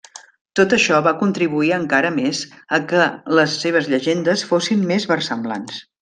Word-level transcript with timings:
Tot 0.59 0.71
això 0.75 0.99
va 1.07 1.11
contribuir 1.19 1.67
encara 1.77 2.11
més 2.15 2.39
a 2.77 2.81
què 2.93 3.03
les 3.41 3.59
seves 3.67 3.91
llegendes 3.95 4.45
fossin 4.53 4.81
més 4.93 5.07
versemblants. 5.17 5.83